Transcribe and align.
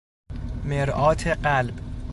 مرآت 0.65 1.27
قلب 1.27 1.79